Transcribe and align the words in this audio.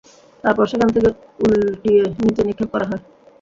তারপর 0.43 0.65
সেখান 0.71 0.89
থেকে 0.95 1.09
উল্টিয়ে 1.43 2.01
নিচে 2.19 2.41
নিক্ষেপ 2.47 2.69
করা 2.73 2.85
হয়। 2.89 3.01